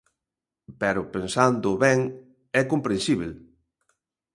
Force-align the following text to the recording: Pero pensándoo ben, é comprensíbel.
Pero 0.81 1.01
pensándoo 1.13 1.79
ben, 1.85 1.99
é 2.59 2.61
comprensíbel. 2.71 3.31